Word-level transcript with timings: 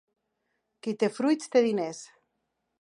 Qui 0.87 0.95
té 1.03 1.11
fruits, 1.19 1.53
té 1.57 1.65
diners. 1.69 2.03